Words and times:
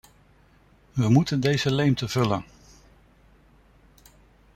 We 0.91 1.09
moeten 1.09 1.39
deze 1.39 1.73
leemte 1.73 2.07
vullen. 2.07 2.43